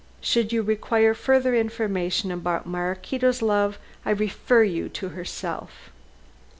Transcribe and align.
Should 0.19 0.51
you 0.51 0.63
require 0.63 1.13
further 1.13 1.53
information 1.53 2.31
about 2.31 2.65
Maraquito's 2.65 3.43
love, 3.43 3.77
I 4.03 4.09
refer 4.09 4.63
you 4.63 4.89
to 4.89 5.09
herself." 5.09 5.91